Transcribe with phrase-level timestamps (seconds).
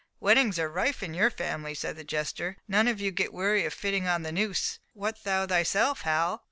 [0.19, 3.73] "Weddings are rife in your family," said the jester, "none of you get weary of
[3.75, 4.79] fitting on the noose.
[4.93, 6.39] What, thou thyself, Hal?